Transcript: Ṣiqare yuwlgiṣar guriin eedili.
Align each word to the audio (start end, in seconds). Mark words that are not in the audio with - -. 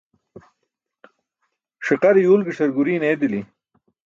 Ṣiqare 1.87 2.19
yuwlgiṣar 2.23 2.69
guriin 2.75 3.03
eedili. 3.07 3.41